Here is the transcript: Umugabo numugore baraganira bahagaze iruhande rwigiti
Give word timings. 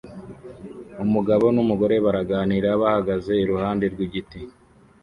Umugabo 1.03 1.45
numugore 1.55 1.95
baraganira 2.05 2.69
bahagaze 2.81 3.31
iruhande 3.43 3.85
rwigiti 3.93 4.39